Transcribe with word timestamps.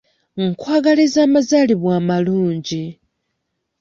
Nkwagaliza 0.49 1.19
amazaalibwa 1.27 1.91
amalungi. 2.01 2.83